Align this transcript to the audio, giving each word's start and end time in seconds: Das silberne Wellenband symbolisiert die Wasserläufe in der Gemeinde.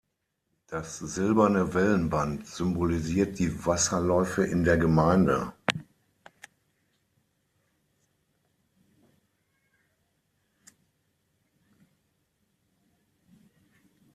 Das 0.65 0.97
silberne 0.97 1.75
Wellenband 1.75 2.47
symbolisiert 2.47 3.37
die 3.37 3.67
Wasserläufe 3.67 4.43
in 4.43 4.63
der 4.63 4.75
Gemeinde. 4.79 5.53